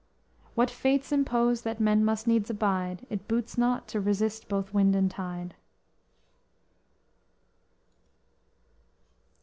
_"What 0.57 0.71
fates 0.71 1.11
impose, 1.11 1.61
that 1.61 1.79
men 1.79 2.03
must 2.03 2.25
needs 2.25 2.49
abide; 2.49 3.05
It 3.11 3.27
boots 3.27 3.55
not 3.55 3.87
to 3.89 3.99
resist 4.01 4.47
both 4.49 4.73
wind 4.73 4.95
and 4.95 5.11
tide!" 5.11 5.53